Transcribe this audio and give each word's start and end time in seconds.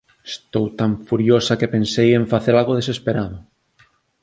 Estou 0.33 0.65
tan 0.79 0.91
furiosa 1.07 1.57
que 1.59 1.71
pensei 1.75 2.09
en 2.19 2.23
facer 2.33 2.53
algo 2.55 2.77
desesperado. 2.79 3.37